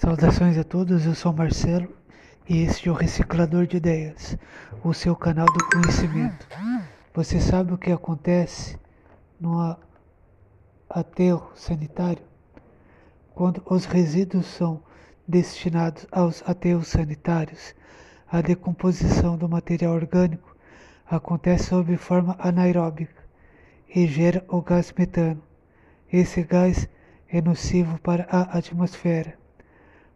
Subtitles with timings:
[0.00, 1.94] Saudações a todos, eu sou Marcelo
[2.48, 4.34] e este é o Reciclador de Ideias,
[4.82, 6.48] o seu canal do conhecimento.
[7.12, 8.78] Você sabe o que acontece
[9.38, 9.76] no
[10.88, 12.22] aterro sanitário?
[13.34, 14.82] Quando os resíduos são
[15.28, 17.74] destinados aos aterros sanitários,
[18.26, 20.56] a decomposição do material orgânico
[21.04, 23.22] acontece sob forma anaeróbica
[23.94, 25.42] e gera o gás metano.
[26.10, 26.88] Esse gás
[27.28, 29.38] é nocivo para a atmosfera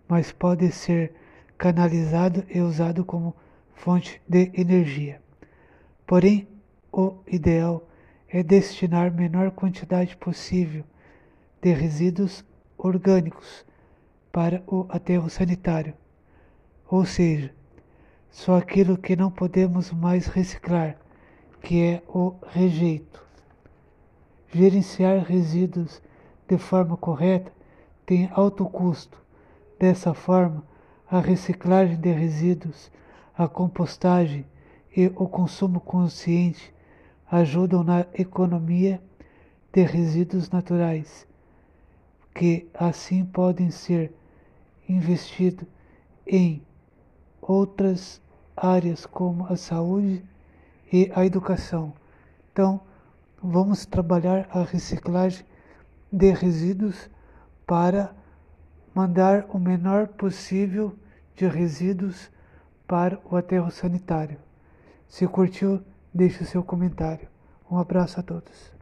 [0.08, 1.14] mas pode ser
[1.56, 3.34] canalizado e usado como
[3.74, 5.20] fonte de energia.
[6.06, 6.46] Porém,
[6.92, 7.88] o ideal
[8.28, 10.84] é destinar menor quantidade possível
[11.62, 12.44] de resíduos
[12.76, 13.64] orgânicos
[14.30, 15.94] para o aterro sanitário,
[16.90, 17.54] ou seja,
[18.30, 20.98] só aquilo que não podemos mais reciclar,
[21.62, 23.24] que é o rejeito.
[24.52, 26.02] Gerenciar resíduos
[26.46, 27.52] de forma correta
[28.04, 29.23] tem alto custo
[29.78, 30.62] Dessa forma,
[31.10, 32.90] a reciclagem de resíduos,
[33.36, 34.46] a compostagem
[34.96, 36.72] e o consumo consciente
[37.30, 39.02] ajudam na economia
[39.72, 41.26] de resíduos naturais,
[42.32, 44.12] que assim podem ser
[44.88, 45.66] investidos
[46.26, 46.62] em
[47.42, 48.20] outras
[48.56, 50.24] áreas como a saúde
[50.92, 51.92] e a educação.
[52.52, 52.80] Então,
[53.42, 55.44] vamos trabalhar a reciclagem
[56.12, 57.10] de resíduos
[57.66, 58.14] para
[58.94, 60.94] mandar o menor possível
[61.34, 62.30] de resíduos
[62.86, 64.38] para o aterro sanitário.
[65.08, 67.28] Se curtiu, deixe o seu comentário.
[67.70, 68.74] Um abraço a todos.